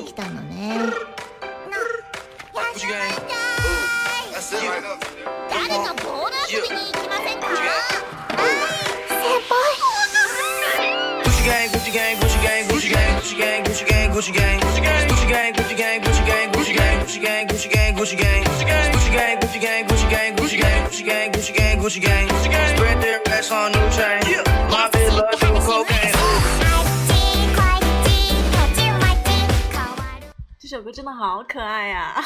[0.00, 0.74] できたのね
[2.76, 2.88] 休
[5.48, 7.60] 誰かボール遊びに行きませんか先
[9.48, 9.84] 輩
[21.84, 24.42] Spread their ass on new chain.
[24.70, 26.03] My bitch love doing cocaine.
[30.74, 32.20] 首歌真的好可爱呀、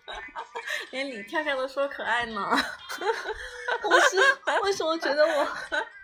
[0.92, 2.40] 连李跳跳都说可爱呢。
[3.84, 4.16] 我是
[4.62, 5.46] 为什么觉得我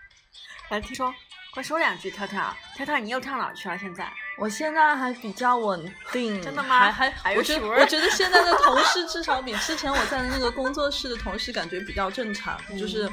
[0.69, 1.15] 来听说，
[1.55, 3.79] 快说两句，跳跳，跳跳，你又跳哪儿去了？
[3.79, 4.07] 现在。
[4.37, 6.79] 我现在还比较稳定，真的吗？
[6.79, 12.79] 还还还有我觉得我觉得现在的同事至少比之前我在的那个工作室的同事感觉比较正常，嗯。
[12.79, 13.11] 就是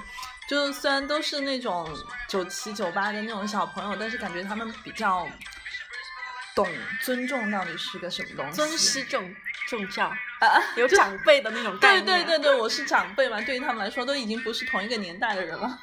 [0.50, 1.90] 就是虽然都是那种
[2.28, 5.26] 九七九八的那种小朋友，但是感觉他们比较
[6.56, 6.68] 懂
[7.02, 8.56] 尊重到底是个什么东西。
[8.56, 9.36] 尊师重
[9.68, 12.26] 重教，啊，有长辈的那种概对念。
[12.26, 15.80] 对对对，我是长辈嘛，对于他们来说都已经不是同一个年代的人了。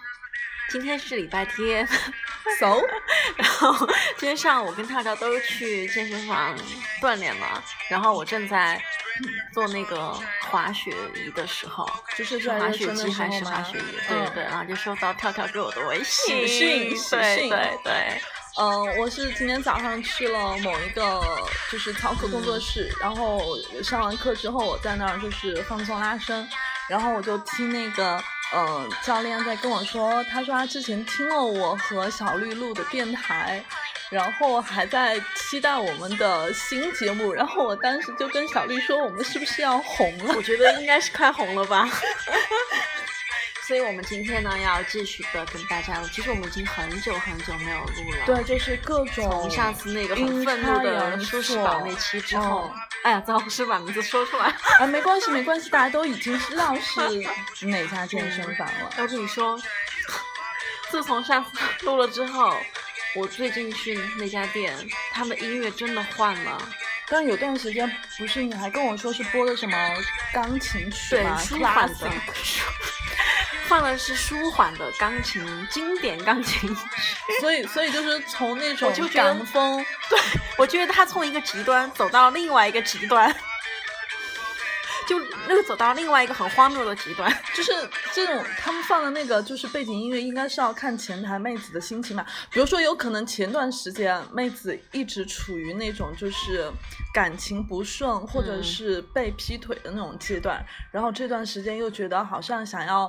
[0.69, 1.87] 今天是礼拜天，
[2.59, 2.83] So，
[3.39, 6.57] 然后今天上午我跟跳跳都去健身房
[7.01, 8.83] 锻炼了，然后我正在
[9.53, 14.09] 做那个滑雪仪的时候，就是是在滑雪机还是滑雪仪？
[14.09, 16.37] 对对对，然后就收到跳跳给我的微信，
[17.11, 18.21] 对对对，
[18.59, 21.21] 嗯，我是今天早上去了某一个
[21.71, 26.49] 就是操课工作室，然后上完课之后，我在那儿就是放松拉伸，
[26.89, 28.19] 然后我就听那个
[28.53, 33.65] 呃教练在跟我说，他说他之前听了我和小绿录的电台。
[34.09, 40.35] 然后还在期待我们的新节目，然后我当时就跟小绿说，我们是不是要红了？
[40.37, 41.91] 我觉得应该是快红了吧。
[43.67, 46.01] 所以我们今天呢，要继续的跟大家。
[46.13, 48.27] 其实我们已经很久很久没有录了。
[48.27, 54.55] 对，就是各种从上次那个很愤怒的舒适宝那期之后，嗯哎呀，糟，是把名字说出来。
[54.79, 57.01] 啊， 没关系，没关系，大家都已经知道是
[57.67, 58.91] 哪家健身房了。
[58.99, 59.61] 我跟你说，
[60.89, 61.51] 自从上次
[61.85, 62.57] 录了之后，
[63.17, 64.77] 我最近去那家店，
[65.13, 66.69] 他们音乐真的换了，
[67.09, 69.77] 但有段时间不是你还跟我说是播的什么
[70.33, 71.37] 钢琴曲对，吗？
[71.39, 72.11] 舒缓的
[73.69, 76.83] 换的是舒缓的钢琴，经典钢琴曲。
[77.41, 80.19] 所以所以就是从那种港风，对，
[80.57, 83.39] 我觉得他从一个极端走到另外一个极端，就
[85.49, 87.33] 那个走到另外一个很荒谬的极端。
[87.55, 87.73] 就是
[88.13, 92.25] 这种他们放的那个就是背景音乐，应该是要看前台妹子的心情嘛。
[92.51, 96.71] 比如说，有可能前段时间妹子一直处于那种就是
[97.15, 103.09] 感情不顺，或者嗯是被劈腿的那种阶段，然后这段时间又觉得好像想要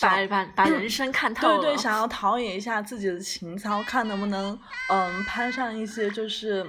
[0.00, 4.58] 把把把人生看透了，对对，想要陶冶一下自己的情操，看能不能
[4.88, 6.66] 嗯攀上一些就是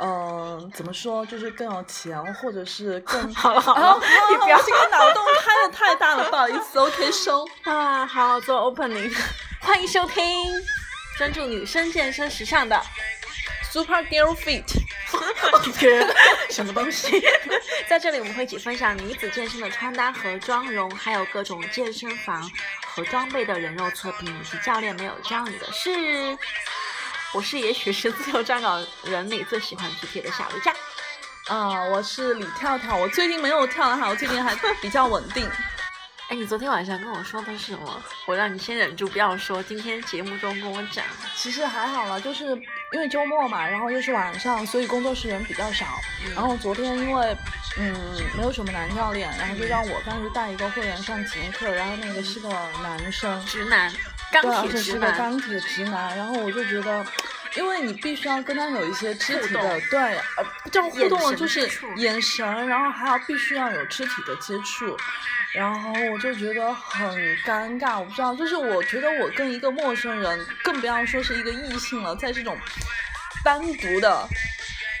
[0.00, 4.00] 嗯怎么说，就是更有钱，或者是更 好了好了啊啊
[4.30, 7.46] 你不要我这个脑洞开的太大了，不好意思，OK 收。
[7.64, 9.12] 啊，好做 opening，
[9.60, 10.24] 欢迎收听
[11.16, 12.80] 专注女生健身时尚的
[13.72, 14.64] Super Girl Fit，
[16.50, 17.20] 什么东西？
[17.88, 22.48] 在这里我们会一起分享女子健身的穿搭和妆容，还有各种健身房
[22.86, 26.38] 和装备的人肉测评，以及教练没有教你的事。
[27.34, 30.74] 我是也许是自由撰稿人里最喜欢举铁的小驴架。
[31.48, 35.48] 啊，我是李跳跳，我最近没有跳了哈，我最近还比较稳定。
[36.28, 38.02] 哎，你昨天晚上跟我说的是什么？
[38.26, 41.02] 我让你先忍住不要说，今天节目中跟我讲。
[41.34, 42.44] 其实还好了，就是
[42.92, 45.86] 因为周末嘛，然后又是晚上，所以工作室人比较少。
[46.34, 47.34] 然后昨天因为
[47.78, 47.94] 嗯
[48.36, 52.50] 没有什么男教练，然后就让我当时带一个会员上体验课，然后那个是个
[52.82, 53.90] 男生，直男，
[54.32, 57.04] 钢对，是个男，钢铁直男，然后我就觉得。
[57.56, 64.94] 因为你必须要跟他有一些肢体的对，呃，不叫互动了，就是眼神，然后还要必须要有肢体的接触，
[65.54, 72.56] 然后我就觉得很尴尬，我不知道，就是我觉得我跟一个陌生人，更不要说是一个异性了，在这种
[73.42, 74.28] 单独的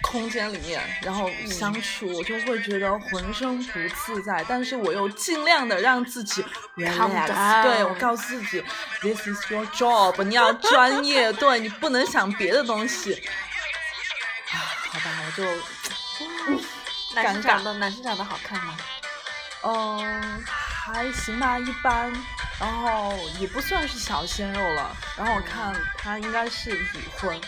[0.02, 6.42] 空间里面，然后相处，我就会觉得浑身不自在，但是我又尽量的让自己
[6.76, 8.62] Calm relax，down 对我告诉自己
[9.00, 13.14] ，this is your job， 你要专业，对你不能想别的东西。
[14.50, 14.56] 啊，
[14.90, 15.44] 好吧，我就
[16.20, 16.60] 嗯。
[17.14, 18.76] 男生长得男生长得好看吗？
[19.62, 22.12] 嗯，还行吧，一般，
[22.60, 27.40] 然后也不算是小鲜肉了，然后我看他应该是已婚，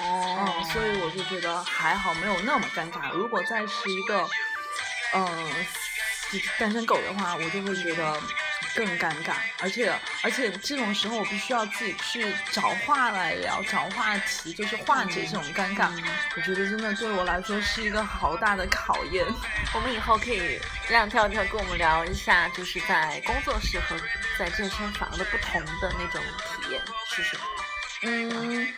[0.00, 3.12] 哦嗯，所以我就觉得还好，没有那么尴尬。
[3.12, 4.28] 如果再是一个，
[5.14, 5.52] 嗯，
[6.58, 8.20] 单身狗的话，我就会觉得
[8.76, 9.92] 更尴尬，而且
[10.22, 15.90] 而且这种时候我必须要自己去找话来聊，找话题，就是化解这种尴尬。
[16.36, 19.24] 我觉得真的对我来说是一个好大的考验。
[19.74, 23.96] 我们以后可以让跳跳跟我们聊一下，就是在工作室和
[24.38, 26.22] 在健身房的不同的那种
[26.62, 27.42] 体验是什么？
[28.02, 28.68] 嗯，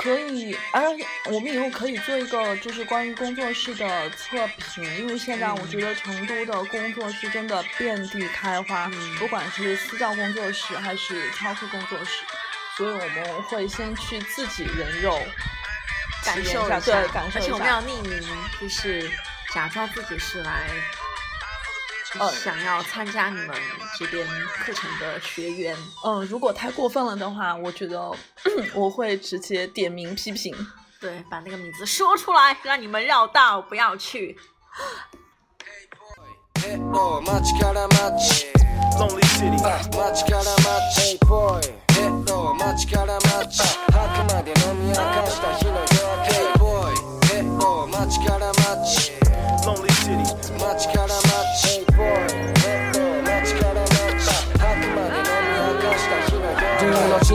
[0.00, 0.82] 可以，而
[1.26, 12.24] 我们以后可以做一个就是关于工作室的测评，因为现在我觉得成都的工作室真的遍地开花，嗯不管是私教工作室还是超课工作室，
[12.78, 15.20] 所以我们会先去自己人肉
[16.24, 18.26] 感受一下，对，感受而且我们一下要匿名，
[18.58, 19.10] 就是
[19.52, 20.62] 假装自己是来。
[22.18, 23.50] 嗯想要参加你们
[23.98, 24.26] 这边
[24.64, 28.10] 课程的学员，嗯，如果太过分了的话，我觉得
[28.74, 30.54] 我会直接点名批评。
[31.00, 34.36] 对，把那个名字说出来，让你们绕道不要去。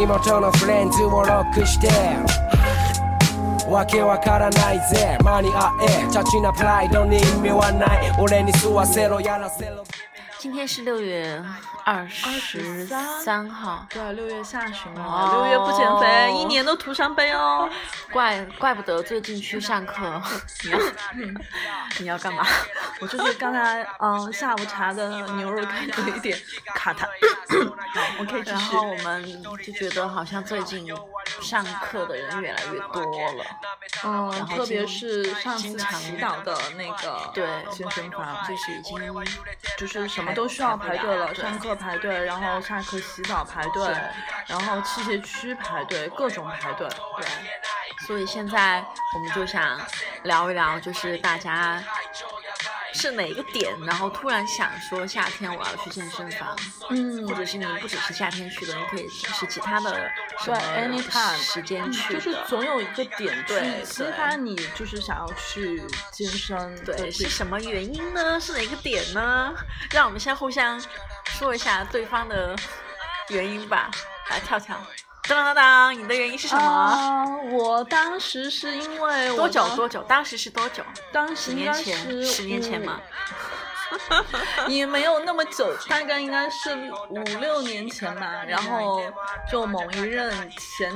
[0.05, 1.87] 記の地元のフレンズをロックして
[3.67, 5.17] わけわからないぜ。
[5.23, 6.11] 間に合え。
[6.11, 8.15] チャチなプライドに意味はない。
[8.19, 9.83] 俺に吸わせろやらせろ。
[10.39, 11.41] 今天是六月
[11.85, 12.87] 二十
[13.23, 15.29] 三号，对，六月下旬了，哦。
[15.33, 17.69] 六月不减肥，一年都徒伤悲哦。
[18.11, 20.19] 怪怪不得最近去上课，
[20.63, 20.79] 你要
[21.99, 22.43] 你要干嘛？
[22.99, 26.35] 我就是刚才嗯下午茶的牛肉干有一点
[26.73, 27.01] 卡痰，
[27.93, 28.95] 好，我可以然后。
[28.95, 30.87] 我们就觉得好像最近
[31.41, 33.01] 上课的人越来越多
[33.33, 33.45] 了，
[34.05, 38.97] 嗯，然后特别是上次经常祈祷的那个对健身房，就是已经
[39.77, 43.87] 就是什么都需要排队了，上课排队，然后下课洗澡排队，
[44.47, 46.87] 然后器械区排队，各种排队。
[47.17, 47.27] 对，
[48.05, 48.83] 所以现在
[49.13, 49.79] 我们就想
[50.23, 51.83] 聊一聊，就是大家
[52.93, 56.57] 是哪个点，然后突然想说夏天我要去健身房，
[56.89, 68.39] 嗯或者是你不只是夏天去的，你可以是其他的什对么，anytime 时间去的，就是总有一个点对去激对发你，就是想要去健身对，是什么原因呢？
[68.39, 69.53] 是哪个点呢？
[69.91, 70.81] 让我们先互相
[71.37, 72.55] 说一下对方的
[73.27, 73.91] 原因吧。
[74.29, 74.75] 来，跳跳，
[75.27, 76.63] 当当当当，你的原因是什么？
[76.63, 79.67] 啊，我当时是因为我多久？
[79.75, 80.01] 多久？
[80.03, 80.81] 当时是多久？
[81.11, 81.97] 当十时应该年前？
[81.99, 83.01] 是十年前五吗？
[84.67, 86.75] 也没有那么久，大概应该是
[87.09, 88.43] 五六年前吧。
[88.47, 89.01] 然后
[89.49, 90.93] 就某一任前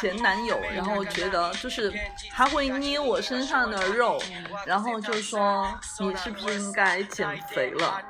[0.00, 1.92] 前男友，然后觉得就是
[2.32, 4.20] 他会捏我身上的肉，
[4.66, 5.66] 然后就说
[5.98, 8.02] 你是不是应该减肥了？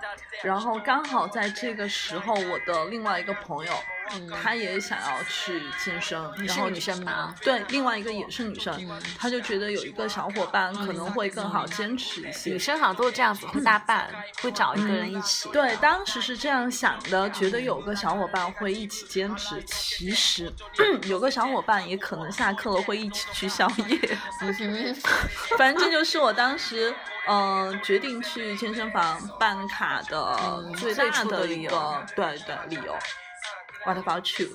[0.43, 3.73] 然后刚好在这个时候，我的另外一个朋友，
[4.13, 7.35] 嗯他也想要去健身，然后女生嘛？
[7.43, 12.51] 对，另外一个也是女生，嗯他就觉得有一个小伙伴可能会更好坚持一些。
[12.51, 14.11] 女生好像都是这样子，会搭伴，
[14.43, 15.49] 会找一个人一起。
[15.51, 19.63] 对，当时是这样想的，觉得有个小伙伴会一起坚持。
[19.67, 20.53] 其实
[21.07, 23.99] 有个小伙伴也可能下课了会一起去宵夜。
[25.59, 26.95] 反正这就是我当时
[27.27, 32.97] 呃决定去健身房办卡的嗯最大的的一理由个对对理由。
[33.85, 34.49] What about you？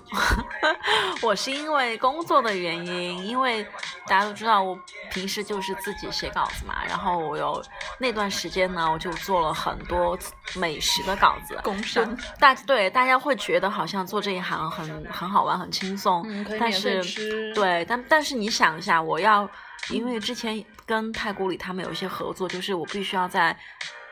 [1.21, 3.63] 我是因为工作的原因，因为
[4.07, 4.77] 大家都知道我
[5.11, 7.61] 平时就是自己写稿子嘛，然后我有
[7.99, 10.17] 那段时间呢，我就做了很多
[10.55, 11.59] 美食的稿子。
[11.63, 19.49] 工商，大对大家会觉得好像做这一行很很好玩、很轻松，嗯，但是。，对，但但是你想一下，我要
[19.89, 23.57] 因为之前跟太古里他们有一些合作，就是我必须要在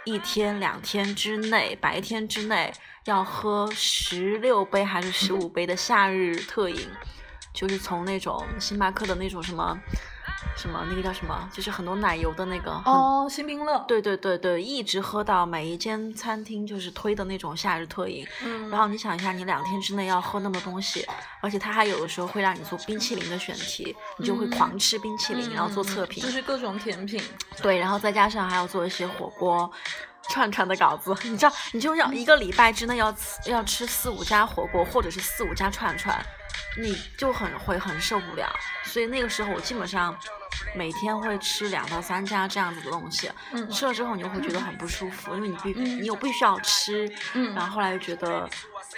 [0.05, 2.73] 一天两天之内，白天之内
[3.05, 6.87] 要喝十六杯还是十五杯的夏日特饮，
[7.53, 9.77] 就是从那种星巴克的那种什么
[10.55, 13.77] 什么那个叫什么，就是很多奶油的那个，哦，新冰乐。
[13.87, 18.25] 对对对对，一直喝到每一间餐厅就是推的那种夏日特饮。
[18.43, 21.05] 嗯然后你想一下，你两天之内要喝那么多东西，
[21.41, 26.23] 而且它还有的时候会让你做冰淇淋的选题，你就会嗯狂吃冰淇淋，然后做测评。
[26.23, 27.21] 就是各种甜品。
[27.61, 29.69] 对，然后再加上还要做一些火锅。
[30.29, 36.23] 串串的稿子， 你知道，你就要一个礼拜之内要吃要吃四五家火锅，或者是四五家串串，
[36.81, 38.47] 你就很会很受不了。
[38.85, 40.17] 所以那个时候我基本上
[40.75, 48.49] 每天会吃两到三家这样子的东西，嗯吃了之后你就会觉得很不舒服，因为你必嗯你又必须要吃，嗯然后后来又觉得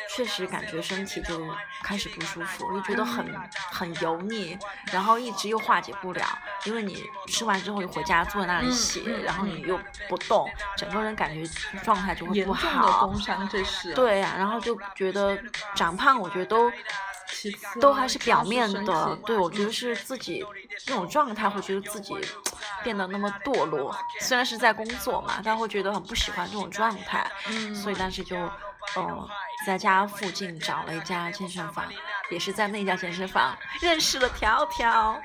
[0.09, 1.47] 确实感觉身体就
[1.83, 3.25] 开始不舒服，就觉得很
[3.71, 4.57] 很油腻，
[4.91, 6.25] 然后一直又化解不了，
[6.65, 11.45] 因为你吃完之后你回家坐在那里嗯写，嗯然后你又不动，整个人感觉
[11.83, 13.19] 状态就会不严重的好工。
[13.19, 13.93] 伤，这是。
[13.93, 15.37] 对呀、然后就觉得
[15.75, 16.71] 长胖，我觉得都
[17.79, 19.15] 都还是表面的。
[19.25, 20.45] 对，我觉得是自己
[20.87, 22.15] 那种状态，会觉得自己
[22.83, 23.95] 变得那么堕落。
[24.19, 27.29] 虽然是在工作嘛，但会觉得很不喜欢这种状态。
[27.49, 28.35] 嗯所以当时就，
[28.95, 29.29] 呃，
[29.65, 31.85] 在家附近找了一家健身房，
[32.29, 35.19] 也是在那家健身房认识了条条。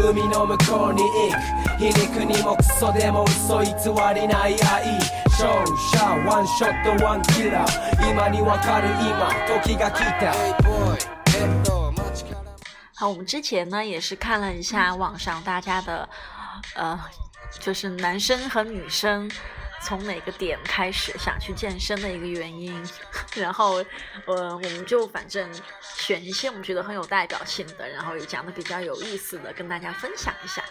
[0.00, 3.70] 俺は NO とは言えない男金を稼ぐ Get money getting high 超ヤバい海の向こうに行く皮肉にもクソでも嘘偽
[4.14, 5.44] りない愛勝
[5.92, 9.30] 者ワンショットワンキラー今にわかる今
[9.62, 10.32] 時が来た
[12.98, 16.08] 好，我们之前呢也是看了一下网上大家的，
[16.76, 16.98] 呃，
[17.60, 19.30] 就是男生和女生
[19.83, 22.81] 从哪个点开始想去健身的一个原因，
[23.35, 23.83] 然后
[24.25, 25.49] 呃，我们就反正
[25.81, 30.63] 选一些我们觉得很有代表性的，然后也讲的比较有意思的，跟大家分享一下。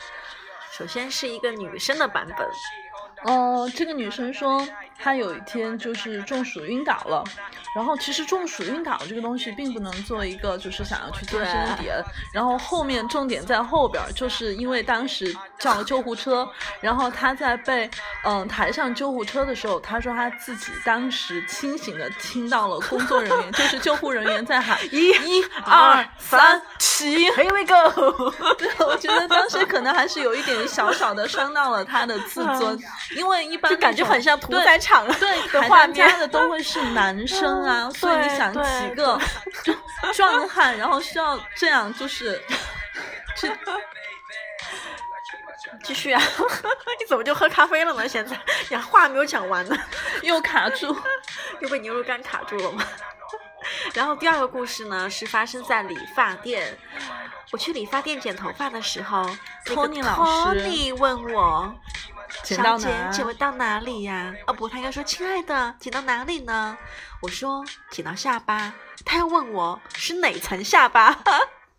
[0.72, 2.48] 首先是一个女生的版本，
[3.24, 4.66] 哦，这个女生说
[5.02, 7.24] 她有一天就是中暑晕倒了，
[7.74, 12.02] 然后其实中暑晕倒这个东西并不能做一个就是想要去健身的点，
[12.34, 16.48] 然后后面重点在后边儿，就是因为当时叫了救护车，
[16.80, 17.88] 然后他在被
[18.24, 27.00] 嗯抬上救护车的时候，他说他自己当时清醒的听到了工作人员，就是救护人员在喊 一、一、二、三、起。
[27.30, 32.78] Here we go， 对，我觉得当时可能还是有一点小小的伤到了他的自尊，
[33.16, 39.18] 因为一般就感觉很像屠对宰场对的画面的都会是男生啊，嗯所以你想对几个
[39.62, 39.72] 就
[40.12, 42.40] 壮汉，然后需要这样就是
[43.36, 43.50] 去
[45.84, 46.20] 继续啊！
[46.98, 48.08] 你怎么就喝咖啡了呢？
[48.08, 48.38] 现在
[48.70, 49.76] 呀话没有讲完呢。
[50.22, 50.96] 又卡住，
[51.60, 52.82] 又被牛肉干卡住了吗？
[53.94, 56.76] 然后第二个故事呢，是发生在理发店。
[57.52, 59.28] 我去理发店剪头发的时候，
[59.64, 61.74] 托尼老师问我
[62.30, 66.76] ：“小剪到哪姐剪到哪里呀、哦不，他应该说：“亲爱的，剪到哪里呢？”
[67.22, 68.72] 我说：“剪到下巴。”
[69.04, 71.18] 他要问我是哪层下巴。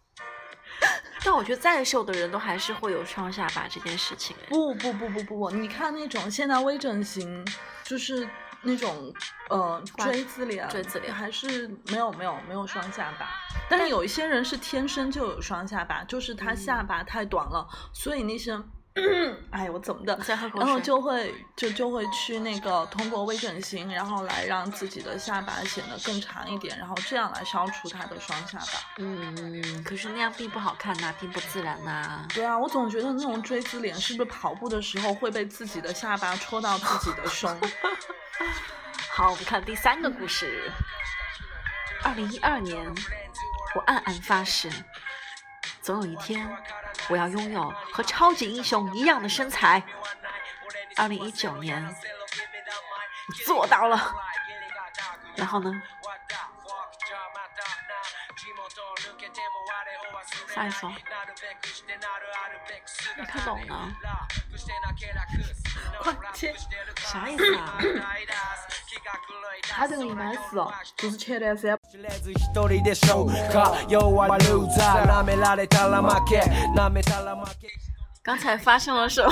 [1.23, 4.35] 但我觉得再瘦的人都还是会有双下巴这件事情。
[4.41, 7.45] 哎不不不不不不，你看那种现在微整形，
[7.83, 8.27] 就是
[8.63, 9.13] 那种
[9.49, 13.29] 呃锥子脸，锥子脸还是没有没有没有双下巴，
[13.69, 18.59] 但是有一些人是天生就有双下巴，就是他下巴太短了，所以那些。
[19.51, 20.19] 哎，我怎么的？
[20.55, 28.65] 然后就会就就会去那个通过微整形，然后来让自己的下巴显得更长一点，然后这样来消除他的双下巴。
[28.97, 37.57] 嗯，可是那样并不好看呐、并不自然呐、对啊，我总觉得那种锥子脸是不是跑步的时候会被自己的下巴戳到自己的胸？
[39.11, 40.69] 好，我们看第三个故事。
[42.03, 42.77] 二零一二年，
[43.75, 44.69] 我暗暗发誓，
[45.81, 46.49] 总有一天，
[47.11, 49.83] 我要拥有和超级英雄一样的身材。
[50.95, 51.83] 二零一九年，
[53.27, 54.15] 我做到了。
[55.35, 55.81] 然后呢？
[60.52, 60.88] 下一首，
[63.16, 63.74] 没看懂呢，
[66.00, 66.54] 快切！
[66.96, 67.78] 啥意思啊？
[69.68, 76.40] 他这个应该是哦，就是前段时间知れず一人でしょうか要はルーザー舐められたら負け
[76.74, 77.68] 舐めたら負け
[78.22, 79.30] 刚才发生了什么？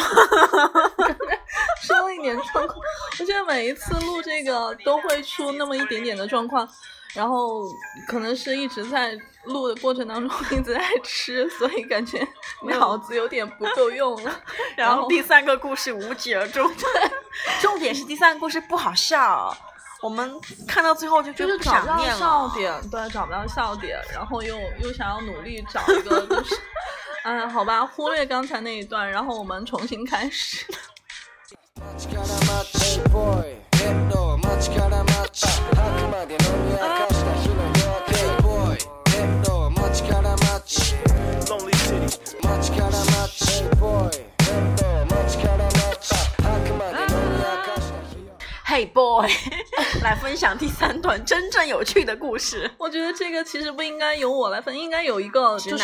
[1.82, 2.78] 出了一点状况。
[3.18, 6.68] 我觉得每一次录这个都会出那么一点点的状况，
[7.14, 7.64] 然后
[8.06, 12.27] 可能是一直在 录的过程当中 一直在吃，所以感觉
[12.63, 14.39] 脑子有点不够用了。
[14.75, 16.69] 然后第三个故事无疾而终。
[17.62, 19.55] 重点是第三个故事不好笑，
[20.01, 20.34] 我们
[20.67, 21.98] 看到最后就觉得不就是找不到。
[22.17, 26.55] 笑点，对，找不到笑点，然后又又想要努力找一个，就是，
[27.24, 30.65] 哎，好吧，忽略刚才那一段，然后我们重新开始。
[32.00, 32.17] 街
[48.65, 49.27] Hey boy，
[50.03, 52.70] 来分享第三段真正有趣的故事。
[52.77, 55.84] 我觉得这个其实不应该由我来分，应该有一个就是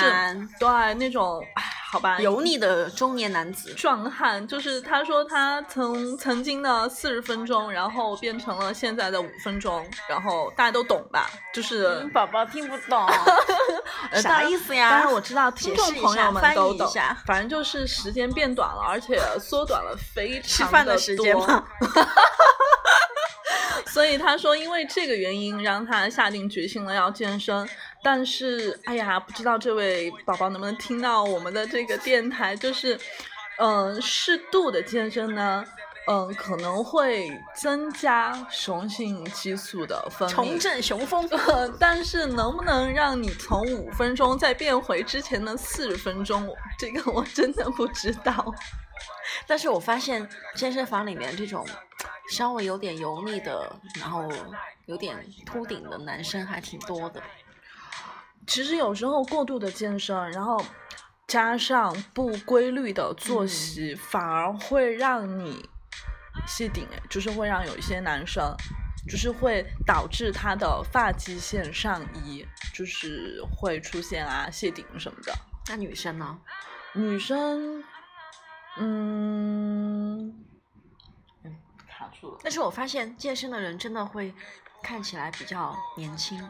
[0.60, 1.65] 对那种，哎，
[1.96, 11.30] 好吧，油腻的中年男子，壮汉，就是他说他从曾经的四十分钟，然后变成了现在的五分钟，然后大家都懂吧？
[11.54, 13.08] 就是宝宝听不懂，
[14.12, 14.90] 呃啥意思呀？
[14.90, 16.92] 当然我知道听众朋友们都懂
[17.26, 21.64] 反正就是时间变短了，而且缩短了非常吃饭的时间多吗？
[23.88, 27.66] 所以他说，因为这个原因，让他下定决心了要健身。
[28.06, 32.56] 但是，哎呀，不知道这位宝宝能不能听到我们的这个电台？
[32.56, 32.96] 就是，
[33.58, 35.66] 嗯、适度的健身呢，
[36.08, 41.28] 嗯、可能会增加雄性激素的分泌，重振雄风。
[41.30, 46.48] 呃， 但是能不能让你从五分钟再变回之前的四十分钟，
[46.78, 48.54] 这个我真的不知道。
[49.48, 51.66] 但是我发现健身房里面这种
[52.30, 54.30] 稍微有点油腻的，然后
[54.86, 57.20] 有点秃顶的男生还挺多的。
[58.48, 60.64] 其实有时候过度的健身，然后
[61.28, 65.70] 加上不规律的作息，反而会让你
[66.48, 68.56] 谢顶，哎，就是会让有一些男生。
[69.08, 75.32] 就是会导致他的发际线上移，就是会出现啊谢顶什么的。
[75.68, 76.40] 那女生呢？
[76.96, 77.84] 女生，
[78.80, 80.34] 嗯，
[81.44, 81.56] 嗯
[81.88, 82.40] 卡住了。
[82.42, 84.34] 但是我发现健身的人真的会
[84.82, 86.44] 看起来比较年轻。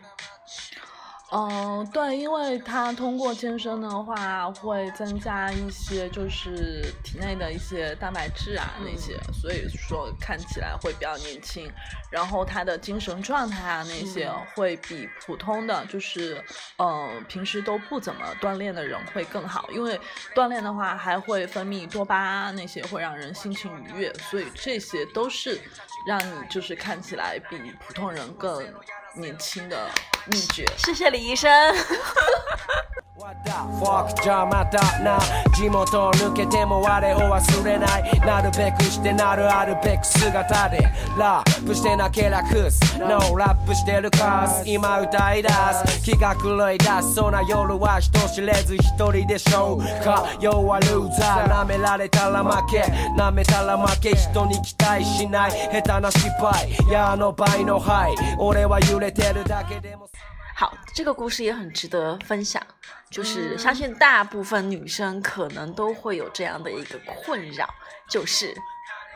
[1.37, 11.69] 嗯，对，因为他通过健身的话，会增加一些就是体内的一些蛋白质啊那些，所以说看起来会比较年轻。
[12.09, 14.45] 然后他的精神状态啊那些嗯。
[14.55, 16.41] 会比普通的就是
[16.77, 19.99] 嗯平时都不怎么锻炼的人会更好，因为
[20.33, 25.59] 锻炼的话还会分泌多巴胺那些，会让人心情愉悦，所以这些都是
[26.07, 28.63] 让你就是看起来比普通人更
[29.17, 29.77] 年轻的
[30.29, 30.65] 秘诀。
[30.77, 31.49] 谢谢李医生。
[33.17, 35.17] What the fuck じゃあまたな。
[35.55, 38.19] 地元を抜けても我を忘れない。
[38.19, 40.79] なるべくしてなるあるべく姿で
[41.17, 45.49] ラップしてなけりゃクス No ラップしてるカス今歌い出
[45.87, 47.15] す気が狂い出す。
[47.15, 50.35] そうな夜は人知れず一人でしょうか。
[50.41, 52.81] 要はルーザー舐められたら負け。
[53.17, 54.13] 舐めたら負け。
[54.13, 55.51] 人に期待しない。
[55.71, 56.75] 下手な失敗。
[56.91, 59.04] やあの倍の敗俺は揺れ
[60.55, 62.65] 好，这个故事也很值得分享，
[63.09, 67.67] 就是嗯相信大部分女生可能都会有这样的一个困扰，
[68.07, 68.55] 就是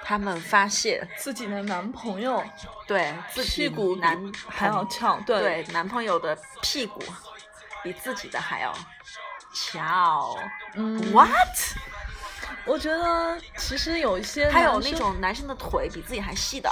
[0.04, 2.44] 她们发现自己的男朋友
[2.86, 7.02] 对自己屁股比男还要翘，对对男朋友的屁股
[7.82, 8.74] 比自己的还要
[9.54, 10.38] 翘。
[10.76, 11.30] 嗯 What？
[12.66, 16.70] 我觉得其实有一些还有那种男生的腿比自己还细的，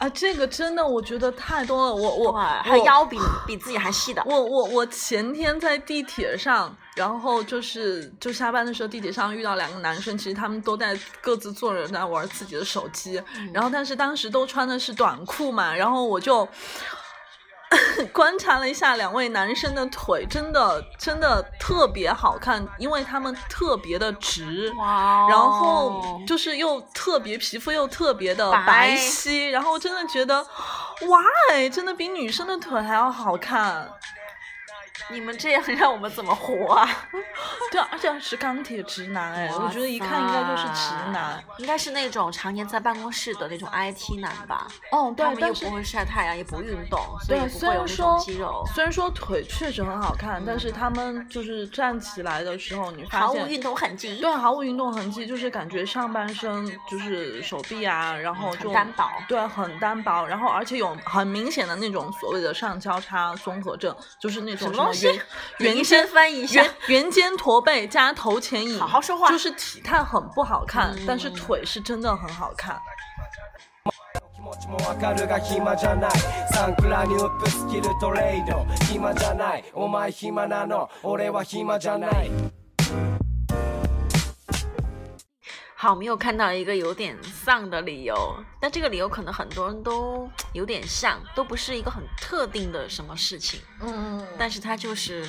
[0.00, 1.94] 啊，这个真的我觉得太多了。
[1.94, 4.22] 我我哇，还有腰比比自己还细的。
[4.24, 16.48] 我我我前天在地铁上，然后就是就下班的时候，地铁上遇到两个男生，其实他们都在各自坐着在玩自己的手机，然后但是当时都穿的是短裤嘛，然后我就。
[18.12, 24.72] 观察了一下两位男生的腿，真的真的特别好看，因为他们特别的直，
[25.28, 31.20] 然后就是又特别皮肤又特别的白白皙，然后真的觉得，哇，
[31.52, 33.88] 哎，真的比女生的腿还要好看。
[35.12, 36.88] 你们这样让我们怎么活啊？
[37.70, 44.66] 对，而且是钢铁直男，哎，我觉得一看应该就是直男。，应该是那种常年在办公室的那种 IT 男吧。
[44.90, 48.64] 哦，对他，们又但是不会晒太阳，也不运动，所以对，不虽然会有那种说肌肉。
[48.74, 54.16] 虽然说腿确实很好看，但是他们就是站起来的时候，你发现毫无运动痕迹。
[54.16, 65.20] 对，毫无运动痕迹，就是感觉上半身就是手臂啊，然后很就单薄对，很单薄，然后而且有很明显的那种所谓的上交叉综合症，就是那种什么东西
[65.58, 66.62] 圆圆肩翻译一下。
[66.62, 72.80] 圆圆肩驼背加头前引，好好说话就是体态很不好看，但是嗯腿是真的很好看。
[85.82, 88.14] 好，我们又看到一个有点丧的理由，
[88.60, 95.26] 但这个理由可能很多人都有点像，都不是一个很特定的什么事情，嗯，但是他就是，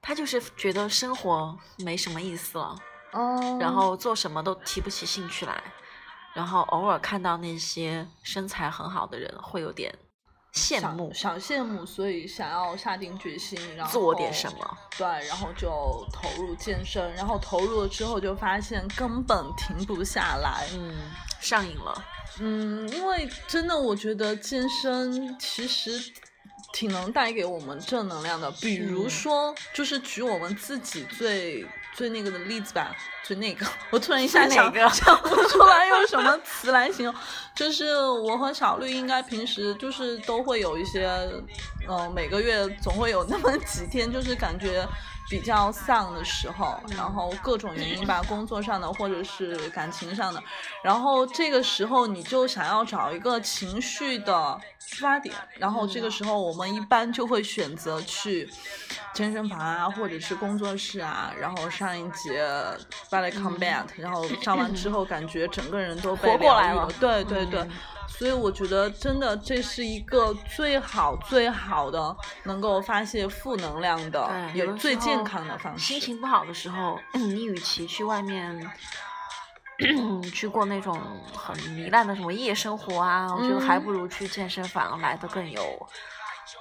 [0.00, 2.74] 他就是觉得生活没什么意思了，
[3.12, 5.62] 嗯然后做什么都提不起兴趣来，
[6.32, 9.94] 然后偶尔看到那些身材很好的人，会有点
[10.54, 14.78] 羡小慕，想羡慕，所以想要下定决心，然后做点什么。
[14.96, 20.68] 对，然后就投入健身，然后投入了之后就发现根本停不下来。
[20.74, 20.94] 嗯，
[21.40, 22.04] 上瘾了。
[22.38, 26.12] 嗯，因为真的我觉得健身其实
[26.72, 28.50] 挺能带给我们正能量的。
[28.52, 37.14] 比如嗯说，就是举我们自己最最那个的例子吧，最那个，我突然一下想哪个想不出来用什么词来形容。
[37.54, 41.08] 就是我和小绿应该平时就是都会有一些，
[41.88, 44.84] 嗯、每个月总会有那么几天，就是感觉
[45.28, 50.42] 比较丧的时候，然后各种原因吧，工作上的或者是感情上的，
[50.82, 58.48] 然后这个时候你就想要找一个情绪的出发点，然后这个时候我们一般就会选择去
[59.14, 62.44] 健身房啊，或者是工作室啊，然后上一节
[63.10, 67.66] ballet combat，、然后上完之后感觉整个人都被活过来了对对对。
[68.18, 75.84] 所以我觉得真的这是一个最好最好的能够发泄负能量的，也最健康的方式。
[75.84, 78.70] 心情不好的时候，你与其去外面。
[80.32, 80.96] 去过那种
[81.34, 85.88] 很糜烂的什么夜生活啊，我觉得还不如去健身房来的更有，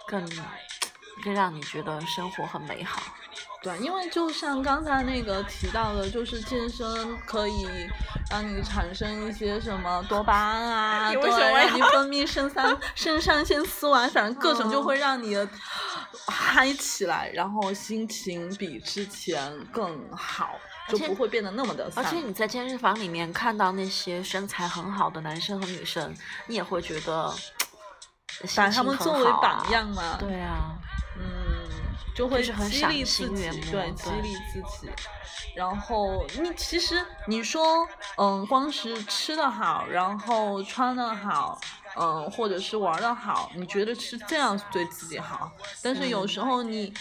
[0.08, 0.28] 更
[1.24, 3.00] 更让你觉得生活很美好。
[3.64, 7.66] 对，因为就像刚才那个提到的，就是健身可以
[8.30, 15.38] 让你产生一些什么多巴胺啊，对，让你分泌肾上肾上腺素啊，反正各种就嗯会让你
[16.28, 22.04] 嗨起来，然后心情比之前更好，就不会变得那么的丧。
[22.04, 26.14] 而且你在健身房里面看到那些身材很好的男生和女生，
[26.48, 27.34] 你也会觉得
[28.58, 29.68] 把他们作为榜啊。
[29.72, 30.83] 样嘛，对啊，嗯，
[32.16, 34.90] 就会是很激励自己对，激励自己。
[35.56, 41.60] 然后你其实你说，嗯，光是吃的好，然后穿的好，
[41.96, 45.52] 嗯，或者是玩的好，你觉得是这样对自己好？
[45.82, 46.92] 但是有时候你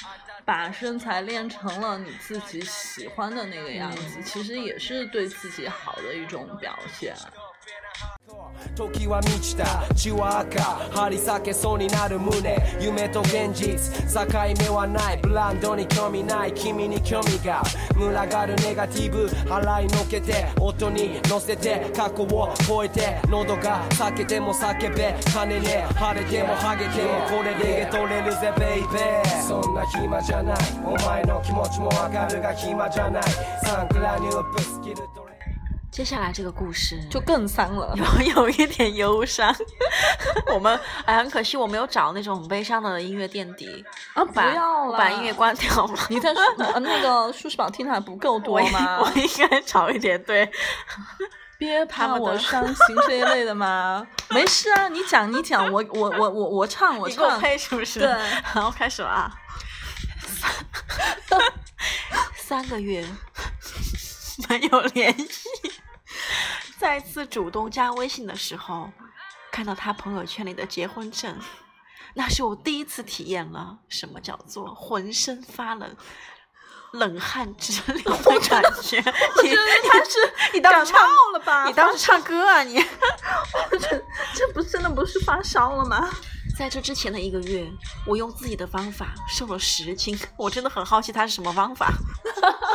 [0.44, 7.16] 把身材练成了你自己喜欢的那个样子，其实也是对自己好的一种表现。
[8.74, 9.82] 時は満ちた。
[9.94, 13.78] 血は赤張り裂けそうになる胸夢と現実
[14.12, 14.26] 境
[14.58, 17.62] 目はないブランドに興味ない君に興味が
[17.94, 33.22] 群がるネガティブ払いのけて音に乗せて過去を超えて喉が裂けても叫べ金ね晴れてもハゲてもこれで取れるぜベイベーそんな暇じゃないお前の気持ちもわかるが暇じゃない
[33.64, 35.31] サンクラニュープスキルトレ
[35.92, 37.94] 接下来这个故事就更丧了。
[37.96, 39.54] 有 有一点忧伤。
[40.54, 45.94] 我们哎，很可惜我没有找那种很悲伤的音乐垫底，啊，不要了，把音乐关掉了。
[46.08, 49.12] 你在呃那个舒适榜听的还不够多吗 我？
[49.14, 50.50] 应该找一点对。
[51.58, 54.04] 别怕我伤心这一类的吗？
[54.30, 57.38] 没事啊，你讲你讲，我我我我我唱我唱。
[57.38, 58.00] 配是不是？
[58.00, 59.30] 对然后开始了啊。
[62.34, 63.06] 三个月
[64.48, 65.48] 没有联系，
[66.78, 68.90] 再次主动加微信的时候，
[69.50, 71.38] 看到他朋友圈里的结婚证，
[72.14, 75.96] 那是我第一次体验了什么叫做浑身发冷。
[76.92, 81.00] 冷汗直流的感觉，我觉得他是你当时唱
[81.32, 82.84] 了吧你当时唱歌啊你？
[83.80, 84.04] 这
[84.34, 86.10] 这不是真的不是发烧了吗？
[86.56, 87.66] 在这之前的一个月，
[88.06, 91.92] 我用自己的方法瘦了十斤， 我真的很好奇它是什么方法。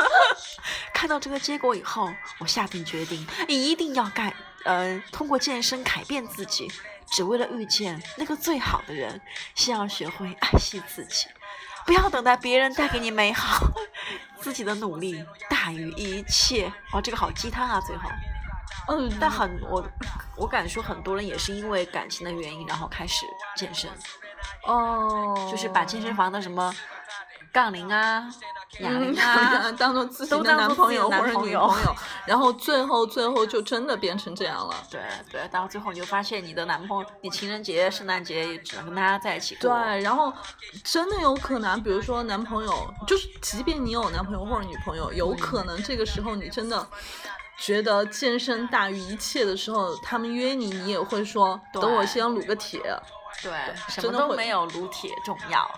[0.93, 2.09] 看到这个结果以后，
[2.39, 4.35] 我下定决定一定要改，
[4.65, 6.71] 呃，通过健身改变自己，
[7.11, 9.21] 只为了遇见那个最好的人。
[9.55, 11.27] 先要学会爱惜自己，
[11.85, 13.71] 不要等待别人带给你美好，
[14.41, 16.71] 自己的努力大于一切。
[16.91, 18.09] 哦，这个好鸡汤啊，最后。
[18.89, 19.85] 嗯，但很我
[20.37, 23.89] 我敢说，很多人也是因为感情的原因，然后开始健身，
[24.65, 26.73] 哦，就是把健身房的什么
[27.51, 28.29] 杠铃啊、
[28.79, 31.95] 哑铃嗯啊， 当做自己都的男朋友或者女朋友，
[32.25, 34.75] 然后最后最后就真的变成这样了。
[34.91, 39.69] 对对，到最后你就发现你的男朋友，你情人节、圣诞节也只能跟他在一起过。
[39.69, 40.31] 对，然后
[40.83, 46.85] 真的有可能，比如说男朋友，就是即便你有男朋友或者女朋友，有可能这个时候你真的
[47.59, 52.79] 觉得健身大于一切的时候，他们约你，你也会说等我先撸个铁。
[53.41, 53.51] 对，
[53.89, 55.69] 什么都没有撸铁重要。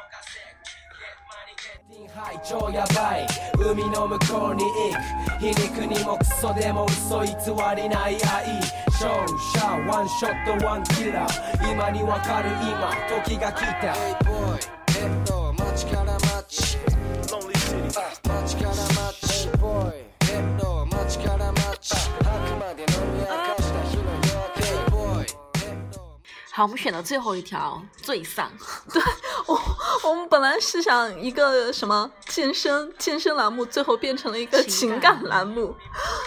[26.59, 28.51] 好，我们选的最后一条最丧，
[28.91, 29.01] 对
[29.45, 29.57] 我
[30.03, 35.73] 我们本来是想一个什么健身健身栏目，最后变成了一个情感栏目。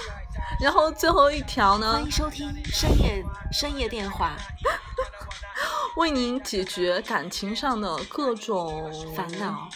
[0.58, 4.32] 然后最后一条呢欢，迎收听深夜深夜电话
[5.96, 9.68] 为您解决感情上的各种烦恼。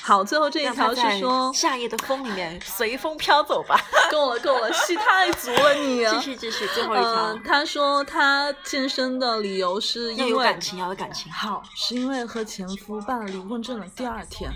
[0.00, 3.80] 好，最后这一条是说，夏夜的风里面 随风飘走吧。
[4.10, 6.04] 够了够了，戏太足了你。
[6.10, 11.30] 继续继续，最后一条嗯，，他说他健身的理由是因为有感情，要有感情。
[11.32, 14.50] 好，是因为和前夫办了离婚证的第二天，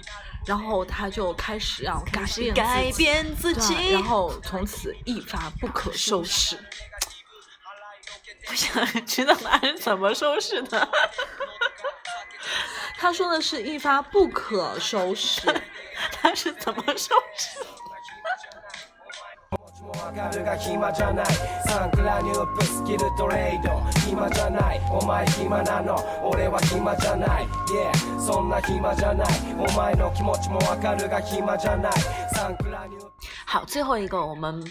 [0.47, 6.59] 然后他就开始要改变改自己变自己然后从此一发不可收拾。
[8.49, 10.89] 我想知道男人怎么收拾的。
[12.99, 15.43] 他说的是一发不可收拾。
[16.13, 17.59] 他是怎么收拾？
[33.45, 34.63] 好最后一个我们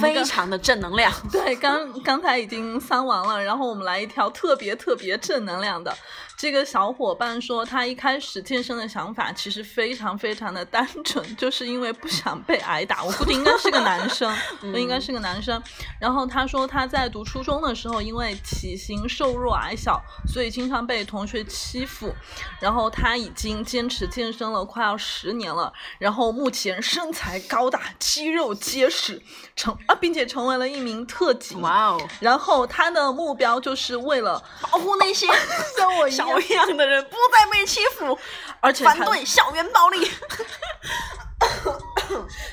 [0.00, 1.12] 非常的正能量。
[1.30, 5.96] 对，刚刚才已经翻完了，然后我们来一条特别特别正能量的。
[6.36, 13.02] 这个小伙伴说，他一开始健身的想法其实非常非常的单纯，就是因为不想被挨打。
[13.02, 14.30] 我估计应该是个男生，
[14.76, 15.62] 应该是个男生。
[15.98, 22.14] 然后他说他在读初中的时候，因为体型瘦弱矮小，所以经常被同学欺负。
[22.60, 29.22] 然后他已经坚持健身了快要十年了，然后目前身材高大，肌肉结实，
[29.54, 31.60] 成啊，并且成为了一名特警。
[31.60, 35.26] 哇哦，然后他的目标就是为了保护那些
[36.10, 38.18] 像我一样的人不再被欺负，
[38.60, 40.10] 而且反他对校园暴力。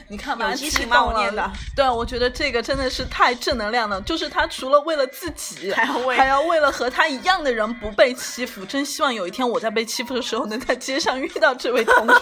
[0.10, 4.02] 你看吧，有激激情吗我念的对，我觉得这个真的是太正能量了。
[4.02, 8.66] 就是他除了为了自己，还要为还要为了和他一样的人不被欺负。
[8.66, 12.16] 真希望有一天我在被欺负的时候，能在街上遇到这位同学。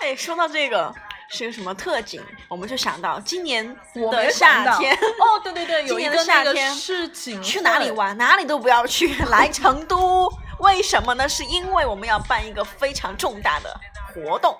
[0.00, 0.92] 哎，说到这个
[1.30, 7.90] 是个什么特警，我们就想到今年我的夏天，哦，对对对， 有今年的一个那个夏天市井去哪里？
[7.90, 10.28] 玩哪里都不要去， 来成都。
[10.60, 11.28] 为什么呢？
[11.28, 13.72] 是因为我们要办一个非常重大的
[14.12, 14.56] 活动，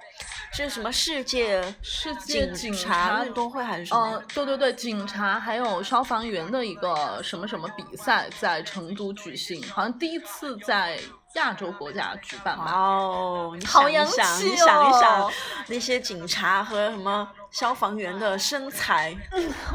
[0.53, 4.01] 是什么世界世界警警察察运动会还是什么？
[4.01, 11.01] 呃，对对对，警察还有消防员的一个什么什么比赛在成都举行，好像第一次在
[11.35, 12.73] 亚洲国家举办吧。
[12.73, 15.33] 哦，你好洋想一想，气你想一想哦
[15.67, 19.15] 那些警察和什么消防员的身材，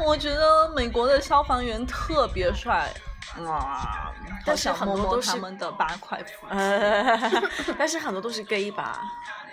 [0.04, 2.92] 我觉得美国的消防员特别帅，
[3.46, 4.12] 哇！
[4.44, 6.54] 但是好想摸摸很多都是他们的八块腹肌。
[6.54, 7.18] 呃，
[7.78, 9.00] 但是很多都是 gay 吧？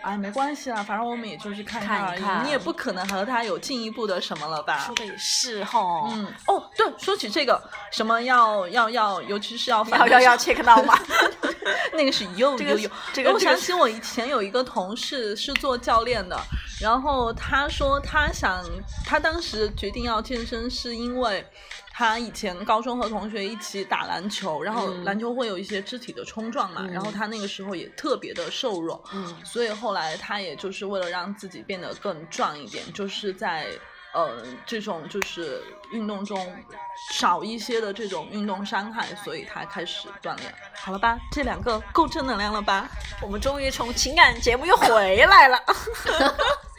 [0.02, 4.96] 哎，没关系啦，反正我们也就是看看而已，看一看你也不可能和他有进一步的什么了吧说？
[4.96, 5.80] 的也是哈，
[6.12, 7.62] 嗯，哦，对，说起这个，
[7.92, 10.98] 什么要要要，尤其是要要要要 check 到吗？
[11.94, 12.90] 那个是又 这个是又又。
[12.90, 16.40] 我这个我想起我以前有一个同事是做教练的，
[16.82, 18.64] 然后他说他想，
[19.06, 21.46] 他当时决定要健身是因为。
[22.02, 33.68] 他以前高中和同学一起打篮球，然后嗯篮球会有一些肢体的冲撞嘛，嗯然后他那个时候也特别的瘦弱，嗯所以后来他也就是为了让自己变得更壮一点，就是在
[34.16, 35.62] 呃这种就是
[35.92, 36.52] 运动中
[37.12, 40.52] 少一些的这种运动伤害，所以他开始锻炼。
[40.74, 42.90] 好了吧，这两个够正能量了吧？
[43.22, 45.64] 我们终于从情感节目又回来了。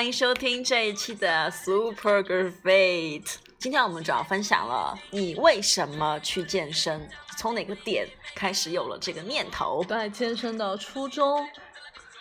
[0.00, 3.34] 欢迎收听这一期的 Super Great。
[3.58, 9.84] 今天我们主要分享了你为什么去健身，从哪个点开始有了这个念头。
[9.86, 11.46] 对健身的初衷，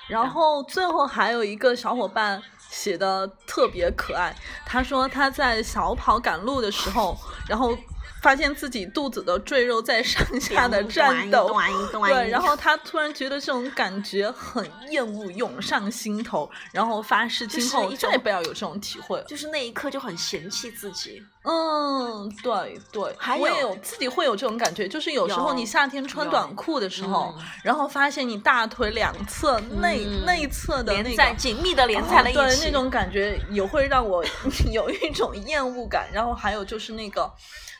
[0.10, 7.74] 然后最后还有一个小伙伴写的特别可爱，他说他在小跑赶路的时候，然后
[8.22, 11.56] 发现自己肚子的赘肉在上下的颤抖，
[11.91, 19.24] 对，然后他突然觉得这种感觉很厌恶，涌上心头，然后发誓今后再也不要有这种体会了。
[19.26, 30.26] 就是那一刻就很嫌弃自己，嗯，对对，还我也有有自己会有这种感觉，就是有时候你夏天穿短裤的时候，嗯然后发现你大腿两侧内、嗯。
[30.26, 34.24] 内侧的那个连在紧密的连在了一起，哦对那种感觉也会让我
[34.72, 36.08] 有一种厌恶感。
[36.13, 37.32] 然后还有就是那个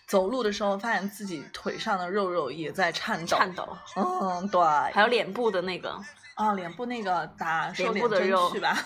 [0.10, 3.38] 走路的时候，发现自己腿上的肉肉也在颤抖。
[3.38, 4.60] 颤抖，嗯，对，
[4.92, 5.96] 还有脸部的那个，
[6.34, 8.76] 啊，脸部那个打瘦脸脸针部的肉去吧。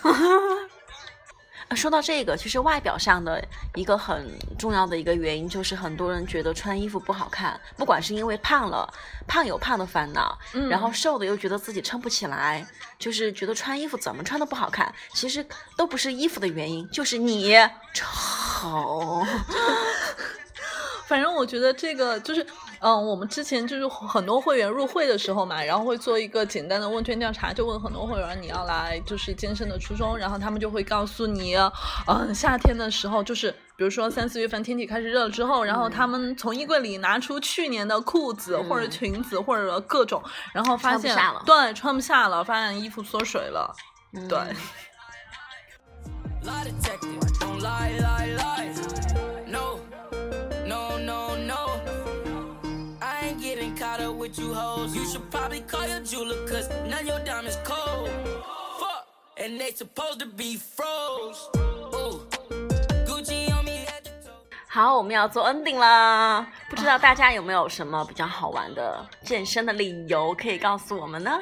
[1.74, 3.42] 说到这个，其实外表上的
[3.74, 8.86] 一个很重要的一个原因，就是很多人觉得穿衣服不好看，不管是因为胖了，
[9.26, 12.64] 胖有胖的烦恼，嗯然后瘦的又觉得自己撑不起来，
[12.98, 17.56] 就是觉得穿衣服怎么穿都不好看，其实都不是衣服的原因，就是你
[17.94, 19.24] 丑。
[21.06, 22.46] 反正我觉得这个就是，
[22.80, 31.54] 嗯，我们之前就是很多会员入会的时候嘛，然后会做一个简单的问卷调查，就问很多会员你要来就是健身的初衷，然后他们就会告诉你，
[32.06, 33.54] 嗯，夏天的时候就是。
[33.76, 43.74] 比如说三四月份天气开始热了之后，然后他们从衣柜里拿出去年的裤子、或者裙子或者各种，然后发现穿不下了对穿不下了，发现衣服缩水了，
[44.28, 44.38] 对。
[54.34, 54.94] two hoes.
[54.94, 58.10] You should probably call your jeweler, cause none your diamonds cold.
[58.78, 59.06] Fuck,
[59.38, 61.48] and they supposed to be froze.
[61.94, 62.20] Ooh,
[63.06, 64.32] Gucci on me head to toe.
[64.68, 71.38] 好，我们要做 ending 啦，不知道大家有没有什么比较好玩的健身的理由可以告诉我们呢？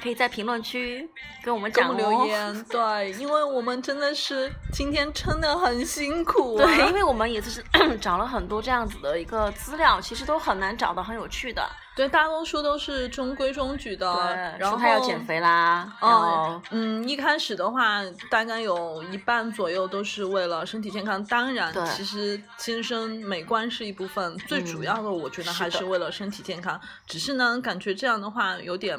[0.00, 1.08] 可以在评论区
[1.44, 2.26] 跟我们讲留哦。
[2.26, 7.62] 言，对，因为我们真的是今天真的很辛苦、啊，对，因为我们也是
[8.00, 11.64] 找了很多这样子的一个资料，其实都很难找到很有趣的。
[11.96, 15.20] 对，大多数都是中规中矩的，对，然后他要减。
[15.20, 21.22] 肥啦，哦嗯嗯，一开始的话，大概有一半左右都是为了身体健康。
[21.26, 26.80] 当然对，其实健身美观是一部分，最主要的我觉得还是为了身体健康。
[27.06, 28.98] 只是呢，感觉这样的话有点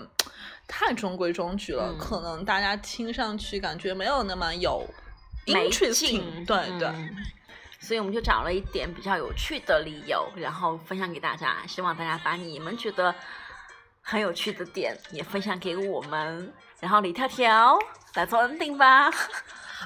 [0.73, 4.87] 太中规中矩了，嗯可能大家听上去感觉没有那么有
[5.45, 6.87] 没 interesting 劲，对对。
[6.87, 7.15] 嗯
[7.83, 13.13] 所以我们就找了一点比较有趣的理由，然后分享给大家，希望大家把你们觉得
[14.03, 16.53] 很有趣的点也分享给我们。
[16.79, 17.79] 然后李跳跳
[18.13, 19.09] 来做 ending 吧，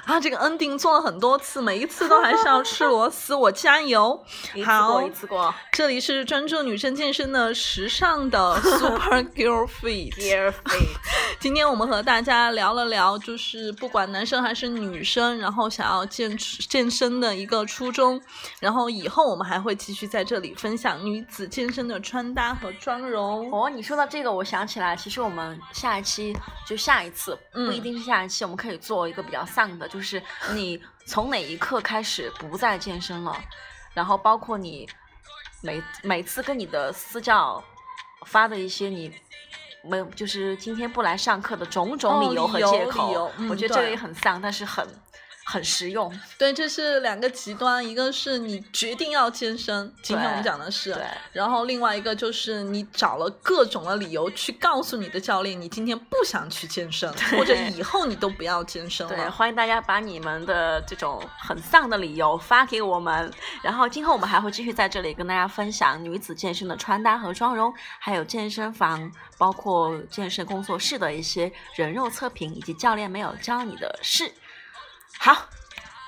[0.04, 4.22] 啊，这个 ending 做了很多次，每一次都还是要吃螺丝，我加油！
[4.64, 10.54] 好过一次过这里是专注女生健身的时尚的 Super Girl Fate，
[11.40, 16.36] 今天我们和大家聊了聊，就是不管男生还是女生，然后想要健
[16.68, 18.20] 健身的一个初衷。
[18.60, 23.50] 然后以后我们还会继续在这里分享女子健身的穿搭和妆容。
[23.52, 30.22] 哦，你说到这个，我想起来，其实我们下一期就下一次，嗯不一定是下一期，我们可以做一个比较丧的，就是
[30.52, 33.36] 你从哪一刻开始不再健身了，
[33.94, 34.88] 然后包括你
[35.62, 37.62] 每每次跟你的私教
[38.26, 39.12] 发的一些你。
[39.88, 44.84] 没有，就是今天不来上课的种种哦理由和借口，我觉得这个也很丧，但是很
[45.48, 46.12] 很实用。
[46.36, 50.96] 对，这是两个极端，一个是你决定要健身，今天我们讲的是，
[51.32, 59.30] 然后另外一个就是你找了各种的理由去告诉你的教练，你今天不想去健身，或者以后你都不要健身对，了。
[59.30, 63.32] 欢迎大家把你们的这种很丧的理由发给我们，
[63.62, 74.32] 然后今后我们还会继续在这里跟大家分享女子健身的穿搭和妆容，还有健身房，包括健身工作室的一些人肉测评，以及教练没有教你的事。
[75.18, 75.48] 好，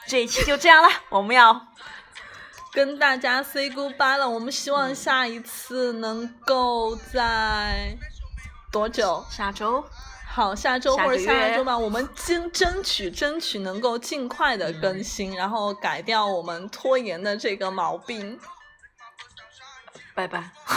[0.07, 1.67] 这一期就这样了，我们要
[2.73, 7.97] 跟大家 say goodbye 了，我们希望下一次能够在
[8.71, 9.25] 多久？
[9.31, 9.85] 下周
[10.31, 18.39] 好，下周或者下下下周吧，我们争争取争取能够尽快的嗯更新，然后改掉我们拖延的这个毛病。
[20.15, 20.51] 拜拜。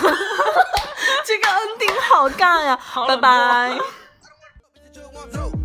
[1.23, 3.77] 这个 ending 好尬呀，拜拜。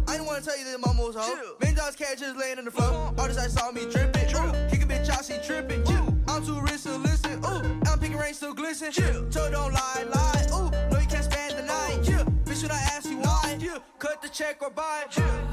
[0.09, 1.39] I didn't wanna tell you that I'm almost home.
[1.61, 3.15] Million dollars cash just laying on the floor.
[3.19, 4.29] All this I saw me dripping.
[4.37, 5.83] Ooh, kick a bitch out, she tripping.
[6.29, 7.43] I'm too rich to listen.
[7.45, 8.93] Ooh, I'm picking rain still glisten.
[8.93, 10.47] So don't lie, lie.
[10.53, 12.01] Ooh, no you can't spend the night.
[12.45, 13.59] Bitch, should I ask you why?
[13.99, 15.05] Cut the check or buy.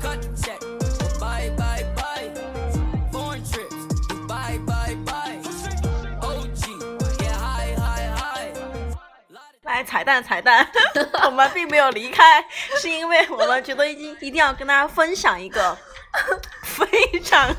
[0.01, 0.82] Cut the check.
[9.83, 10.65] 来彩蛋彩蛋，
[11.27, 12.43] 我们并没有离开，
[12.79, 15.77] 是因为我们觉得一定一定要跟大家分享一个
[16.63, 17.53] 非常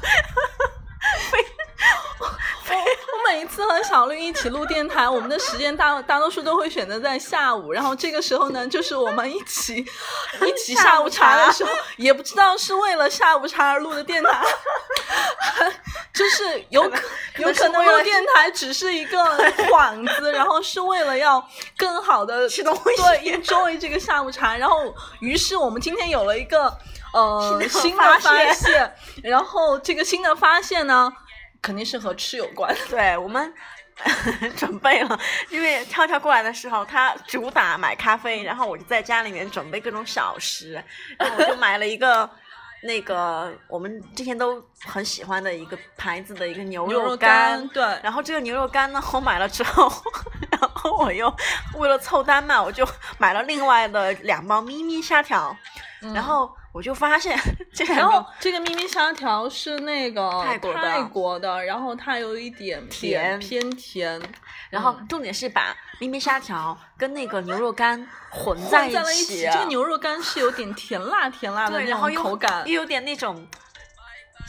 [2.76, 14.42] 我每一次和小绿一起录电台，我们的时间大 大多数都会选择在下午，然后这个时候呢，就是我们一起一起下午茶的时候，也不知道是为了下午茶而录的电台，
[16.12, 16.98] 就是有可
[17.38, 19.18] 有可能录电台只是一个
[19.68, 21.46] 幌子，然后是为了要
[21.76, 26.72] 更好的吃东西对 enjoy 这个下午茶，然后于是我们今天有了一个
[27.12, 31.12] 呃新的发现，然后这个新的发现呢，
[31.64, 32.76] 肯定是和吃有关。
[32.90, 33.52] 对我们
[34.54, 40.72] 准备了，因为跳跳过来的时候，他主打买咖啡，然后我就在家里面准备各种小食，
[41.18, 42.28] 然后我就买了一个
[42.82, 49.90] 那个我们之前都很喜欢的一个牌子的一个牛牛肉干，干，对，然后这个牛肉干呢，我买了之后，
[50.50, 51.34] 然后我又
[51.76, 52.86] 为了凑单嘛，我就
[53.16, 55.56] 买了另外的两包咪咪虾条，
[56.12, 57.38] 然后我就发现
[57.86, 64.20] 然后这个咪咪虾条是那个泰国的泰国的，然后它有一点甜偏甜，
[64.70, 67.96] 然后嗯重点是把咪咪虾条跟那个牛肉干
[68.28, 73.46] 混混在一起，这个牛肉干是有点甜辣 甜辣的，那然后又种口感，又有点那种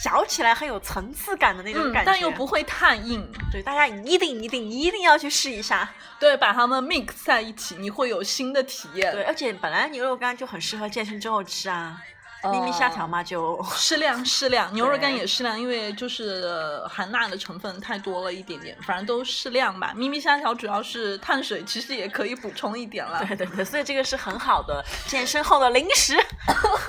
[0.04, 3.24] 嚼起来很有层次感的那种嗯感觉，，但又不会太硬。
[3.52, 5.88] 对，大家一定一定一定要去试一下。
[6.20, 9.12] 对，把它们 mix 在一起，你会有新的体验。
[9.12, 12.02] 对，而且本来牛肉干就很适合健身之后吃啊，
[12.46, 19.92] 呃咪咪虾条嘛就适量适量， 牛肉干也适量，因为就是呃含钠的成分太多了一点点，反正都适量吧。
[19.96, 23.24] 咪咪虾条主要是碳水，其实也可以补充一点了。
[23.26, 26.16] 对对对，所以这个是很好的健身后的零食。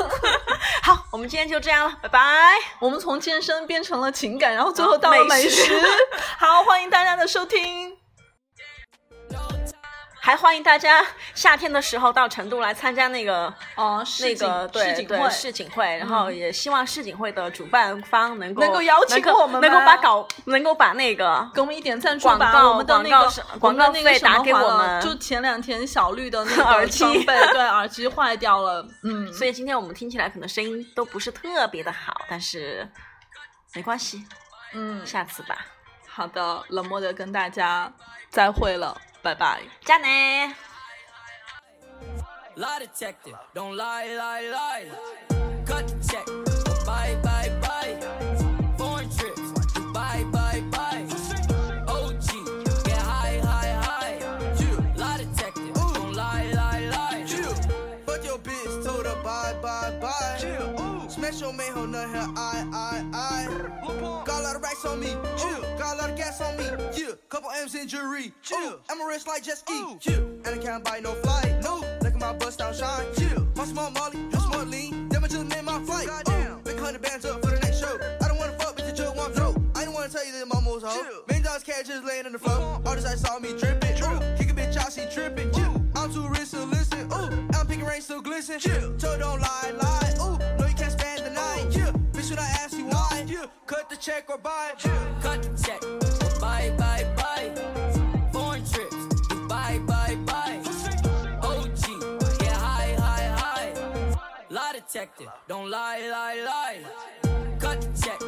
[0.82, 2.20] 好，我们今天就这样了，拜拜。
[2.78, 5.88] 我们从健身变成了情感，然后最后啊到了美食美食。
[6.38, 8.05] 好，欢迎大家的收听。
[10.26, 11.06] 还欢迎大家
[11.36, 13.46] 夏天的时候到成都来参加那个
[13.76, 25.00] 哦、那个对对市井会，市井会，然后也希望市井会的主办方能够能够邀请我们能够把搞能够把那个给我们一点赞助广吧，告我们的那个广告那个打给我们。
[25.00, 27.04] 就前两天小绿的那个 耳机。
[27.24, 32.90] 对，耳机坏掉了，嗯，所以今天我们听起来可能声音都不是特别的好，但是
[33.76, 34.24] 没关系，
[34.74, 35.64] 嗯，下次吧，
[36.16, 37.92] 好的，冷漠的跟大家
[38.30, 39.60] 再会了，拜拜。
[39.84, 40.06] 加呢。
[42.56, 44.86] Lie detective, don't lie, lie, lie.
[45.66, 46.24] Cut the check,
[46.86, 47.25] bye, bye, bye.
[61.36, 64.24] Smash your main hoe, nut her eye, eye, eye.
[64.24, 65.60] Got a lot of racks on me, chill.
[65.76, 66.64] Got a lot of gas on me,
[66.96, 67.12] yeah.
[67.28, 68.80] Couple M's in jewelry, chill.
[68.88, 70.22] I'm a rich like jet ski, chill.
[70.44, 71.80] And I can't buy no flight, no.
[72.00, 73.46] Look at my bust down shine, chill.
[73.54, 75.10] My small molly, you small lean.
[75.10, 76.06] Damn, I just made my flight.
[76.06, 76.62] Goddamn.
[76.62, 77.98] Big hundred bands up for the next show.
[78.22, 79.60] I don't wanna fuck, bitch, just want throat.
[79.74, 81.22] I didn't wanna tell you that my mo's hoe.
[81.28, 82.80] Million dollars cash just laying on the floor.
[82.86, 84.36] Artists I saw me dripping, ooh.
[84.38, 85.82] Kick a bitch out, she tripping, chill.
[85.96, 87.46] I'm too rich to listen, ooh.
[87.52, 88.98] I'm picking rain, still glisten, chill.
[88.98, 90.65] So don't lie, lie, ooh.
[92.30, 92.36] Yeah.
[92.36, 93.46] When I ask you why, yeah.
[93.66, 94.92] Cut the check or buy, chill.
[95.20, 95.80] Cut the check,
[96.40, 98.30] bye, bye, bye.
[98.32, 98.96] Foreign trips,
[99.48, 100.60] bye, bye, bye.
[101.42, 103.72] OG, get high, high, high.
[104.50, 107.58] Lie detector, don't lie, lie, lie.
[107.58, 108.20] Cut the check,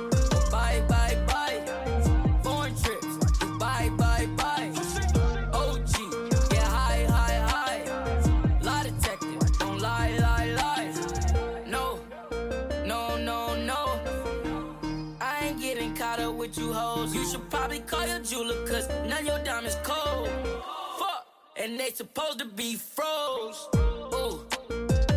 [21.58, 23.68] and they supposed to be froze.
[23.74, 24.44] Ooh,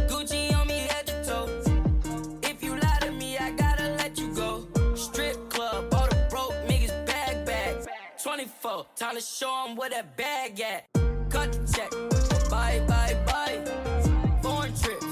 [0.10, 1.50] Gucci on me head to toe.
[2.44, 4.68] If you lie to me, I gotta let you go.
[4.96, 7.88] Strip club, all the broke niggas bag bag.
[8.24, 10.86] 24, time to show 'em where that bag at.
[11.30, 11.92] Cut the check,
[12.50, 13.60] bye, bye, bye.
[14.42, 15.06] Foreign trips,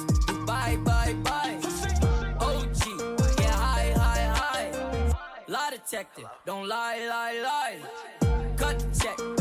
[0.45, 1.57] bye, bye, bye.
[2.39, 2.81] OG,
[3.37, 4.71] get high, high, high.
[5.47, 7.77] Lie detector, don't lie, lie, lie.
[8.57, 9.38] Cut the check.